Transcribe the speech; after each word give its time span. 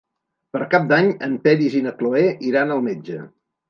Per 0.55 0.61
Cap 0.71 0.87
d'Any 0.93 1.11
en 1.29 1.37
Peris 1.45 1.79
i 1.83 1.85
na 1.91 1.97
Cloè 2.03 2.27
iran 2.53 2.79
al 2.81 2.87
metge. 2.93 3.25